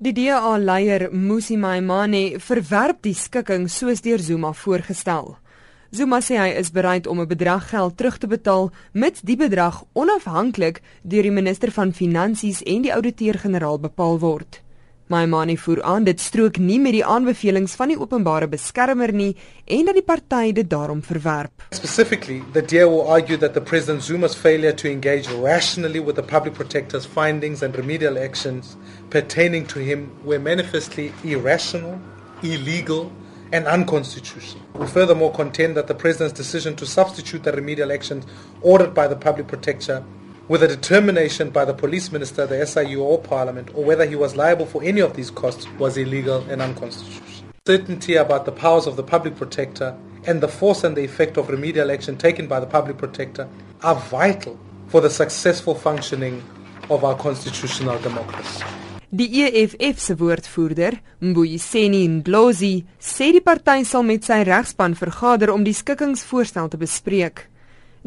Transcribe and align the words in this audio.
Die 0.00 0.12
DA-leier 0.14 1.08
Musi 1.10 1.56
Maimane 1.58 2.38
verwerp 2.38 3.00
die 3.02 3.16
skikking 3.18 3.64
soos 3.66 3.98
deur 4.04 4.22
Zuma 4.22 4.52
voorgestel. 4.54 5.32
Zuma 5.90 6.20
sê 6.22 6.36
hy 6.38 6.52
is 6.60 6.70
bereid 6.70 7.08
om 7.10 7.18
'n 7.18 7.26
bedrag 7.26 7.66
geld 7.70 7.96
terug 7.96 8.18
te 8.18 8.28
betaal 8.30 8.70
mits 8.92 9.26
die 9.26 9.36
bedrag 9.36 9.82
onafhanklik 9.94 10.82
deur 11.02 11.22
die 11.22 11.34
minister 11.34 11.72
van 11.72 11.92
Finansies 11.92 12.62
en 12.62 12.82
die 12.82 12.94
ouditeur-generaal 12.94 13.80
bepaal 13.80 14.20
word. 14.20 14.62
Maimane 15.08 15.56
voer 15.56 15.82
aan 15.82 16.04
dit 16.04 16.20
strook 16.20 16.58
nie 16.60 16.76
met 16.80 16.92
die 16.92 17.04
aanbevelings 17.04 17.72
van 17.80 17.88
die 17.88 17.96
openbare 17.96 18.48
beskermer 18.48 19.12
nie 19.12 19.30
en 19.64 19.86
dat 19.88 19.96
die 19.96 20.04
party 20.04 20.52
dit 20.52 20.68
daarom 20.68 21.00
verwerp. 21.02 21.64
Specifically, 21.72 22.42
the 22.52 22.60
DA 22.62 22.84
will 22.84 23.08
argue 23.08 23.38
that 23.38 23.54
the 23.54 23.60
President 23.60 24.04
Zuma's 24.04 24.34
failure 24.34 24.74
to 24.74 24.88
engage 24.88 25.30
rationally 25.42 26.00
with 26.00 26.16
the 26.16 26.22
public 26.22 26.54
protector's 26.54 27.06
findings 27.06 27.62
and 27.62 27.76
remedial 27.76 28.18
actions 28.18 28.76
pertaining 29.08 29.66
to 29.66 29.78
him 29.78 30.10
were 30.24 30.38
manifestly 30.38 31.12
irrational, 31.24 31.98
illegal, 32.42 33.10
and 33.52 33.66
unconstitutional. 33.66 34.62
We 34.74 34.86
furthermore 34.86 35.32
contend 35.32 35.74
that 35.76 35.86
the 35.86 35.94
President's 35.94 36.36
decision 36.36 36.76
to 36.76 36.86
substitute 36.86 37.44
the 37.44 37.52
remedial 37.52 37.92
actions 37.92 38.26
ordered 38.60 38.92
by 38.92 39.08
the 39.08 39.16
public 39.16 39.46
protector 39.48 40.04
with 40.48 40.62
a 40.62 40.68
determination 40.68 41.50
by 41.50 41.64
the 41.64 41.74
police 41.74 42.10
minister, 42.10 42.46
the 42.46 42.66
SIU, 42.66 43.02
or 43.02 43.18
Parliament, 43.18 43.70
or 43.74 43.84
whether 43.84 44.06
he 44.06 44.16
was 44.16 44.34
liable 44.34 44.66
for 44.66 44.82
any 44.82 45.00
of 45.00 45.14
these 45.14 45.30
costs 45.30 45.66
was 45.78 45.96
illegal 45.96 46.40
and 46.48 46.62
unconstitutional. 46.62 47.44
Certainty 47.66 48.14
about 48.14 48.46
the 48.46 48.52
powers 48.52 48.86
of 48.86 48.96
the 48.96 49.02
public 49.02 49.36
protector 49.36 49.94
and 50.26 50.40
the 50.40 50.48
force 50.48 50.84
and 50.84 50.96
the 50.96 51.04
effect 51.04 51.36
of 51.36 51.50
remedial 51.50 51.90
action 51.90 52.16
taken 52.16 52.46
by 52.46 52.60
the 52.60 52.66
public 52.66 52.96
protector 52.96 53.46
are 53.82 53.94
vital 53.94 54.58
for 54.88 55.02
the 55.02 55.10
successful 55.10 55.74
functioning 55.74 56.42
of 56.88 57.04
our 57.04 57.14
constitutional 57.14 57.98
democracy. 57.98 58.64
Die 59.10 59.42
EFF 59.42 59.98
se 59.98 60.14
woordvoerder, 60.20 60.98
Mbuyiseni 61.20 62.08
Ndlozi, 62.08 62.84
sê 63.00 63.30
die 63.32 63.40
party 63.40 63.84
sal 63.88 64.04
met 64.04 64.26
sy 64.28 64.42
regspan 64.44 64.96
vergader 64.96 65.52
om 65.54 65.64
die 65.64 65.72
skikkingsvoorstel 65.76 66.68
te 66.68 66.80
bespreek. 66.80 67.46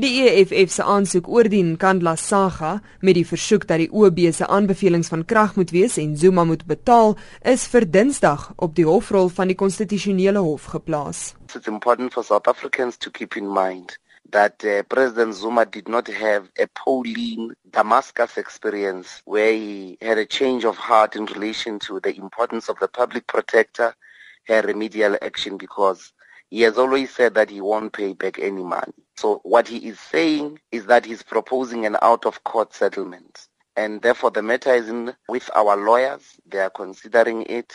Die 0.00 0.22
EFF 0.24 0.70
se 0.72 0.84
aansoek 0.88 1.26
oor 1.28 1.44
die 1.52 1.60
Nkandla 1.60 2.14
saga 2.16 2.70
met 3.04 3.18
die 3.18 3.24
versoek 3.28 3.66
dat 3.68 3.82
die 3.82 3.88
OB 3.92 4.20
se 4.32 4.46
aanbevelings 4.48 5.10
van 5.12 5.26
krag 5.28 5.58
moet 5.58 5.74
wees 5.76 5.98
en 6.00 6.14
Zuma 6.16 6.46
moet 6.48 6.62
betaal, 6.64 7.18
is 7.44 7.66
vir 7.68 7.84
Dinsdag 7.84 8.46
op 8.56 8.72
die 8.78 8.86
hofrol 8.88 9.28
van 9.28 9.50
die 9.52 9.58
konstitusionele 9.60 10.40
hof 10.40 10.70
geplaas. 10.72 11.34
It's 11.52 11.68
important 11.68 12.14
for 12.16 12.24
South 12.24 12.48
Africans 12.48 12.96
to 12.96 13.10
keep 13.10 13.36
in 13.36 13.50
mind 13.52 13.98
that 14.30 14.64
uh, 14.64 14.80
President 14.88 15.36
Zuma 15.36 15.66
did 15.66 15.88
not 15.88 16.08
have 16.08 16.48
a 16.56 16.66
Pauline 16.72 17.52
Damascus 17.70 18.38
experience 18.38 19.20
where 19.26 19.52
he 19.52 19.98
had 20.00 20.16
a 20.16 20.24
change 20.24 20.64
of 20.64 20.78
heart 20.78 21.14
in 21.14 21.26
relation 21.26 21.78
to 21.80 22.00
the 22.00 22.16
importance 22.16 22.70
of 22.70 22.78
the 22.80 22.88
public 22.88 23.26
protector, 23.26 23.92
her 24.48 24.62
remedial 24.62 25.18
action 25.20 25.58
because 25.58 26.14
he 26.50 26.62
has 26.62 26.76
always 26.76 27.14
said 27.14 27.34
that 27.34 27.48
he 27.48 27.60
won't 27.60 27.92
pay 27.92 28.12
back 28.12 28.38
any 28.38 28.62
money. 28.62 28.92
So 29.16 29.40
what 29.44 29.68
he 29.68 29.78
is 29.88 30.00
saying 30.00 30.58
is 30.72 30.86
that 30.86 31.06
he's 31.06 31.22
proposing 31.22 31.86
an 31.86 31.96
out-of-court 32.02 32.74
settlement. 32.74 33.46
And 33.76 34.02
therefore 34.02 34.32
the 34.32 34.42
matter 34.42 34.74
is 34.74 34.88
in 34.88 35.14
with 35.28 35.48
our 35.54 35.76
lawyers. 35.76 36.22
They 36.46 36.58
are 36.58 36.70
considering 36.70 37.42
it 37.42 37.72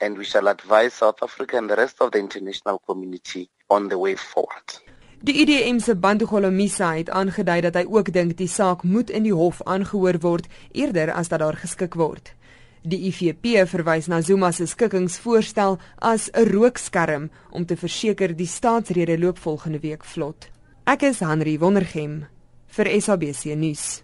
and 0.00 0.16
we 0.16 0.24
shall 0.24 0.48
advise 0.48 0.94
South 0.94 1.22
Africa 1.22 1.56
and 1.56 1.68
the 1.68 1.76
rest 1.76 2.00
of 2.00 2.12
the 2.12 2.18
international 2.18 2.78
community 2.86 3.50
on 3.68 3.88
the 3.88 3.98
way 3.98 4.14
forward. 4.14 4.80
Die 5.22 5.32
IDM 5.32 5.78
se 5.78 5.94
Bantu 5.94 6.26
Holomisa 6.26 6.94
het 6.94 7.10
aangedui 7.10 7.60
dat 7.60 7.76
hy 7.78 7.84
ook 7.86 8.12
dink 8.12 8.36
die 8.36 8.48
saak 8.50 8.82
moet 8.82 9.10
in 9.10 9.22
die 9.22 9.34
hof 9.34 9.60
aangehoor 9.62 10.18
word 10.18 10.48
eerder 10.72 11.12
as 11.14 11.30
dat 11.30 11.38
daar 11.38 11.54
geskik 11.56 11.94
word. 11.94 12.32
Die 12.82 12.98
IFP 13.06 13.62
verwys 13.70 14.08
na 14.10 14.18
Zuma 14.26 14.48
se 14.50 14.66
skikkingsvoorstel 14.66 15.78
as 16.02 16.30
'n 16.34 16.50
rookskerm 16.50 17.30
om 17.50 17.64
te 17.64 17.76
verseker 17.76 18.34
die 18.34 18.46
staatsrede 18.46 19.18
loop 19.18 19.38
volgende 19.38 19.78
week 19.78 20.04
vlot. 20.04 20.50
Ek 20.84 21.02
is 21.02 21.20
Henry 21.20 21.58
Wondergem 21.58 22.26
vir 22.66 23.00
SABC 23.00 23.54
nuus. 23.54 24.02